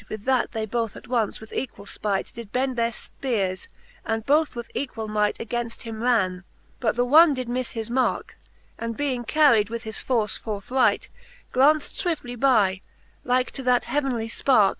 [0.09, 3.67] With that they both at once with equall .fpight Did bend their fpeares,
[4.03, 6.43] and both with equall might Againft him ran;
[6.79, 8.35] but th' one did mifie his marke,
[8.79, 11.09] And being carried with his force forthright,
[11.53, 12.81] Glaunft fwiftly by;
[13.23, 14.69] like to that heavenly fparke.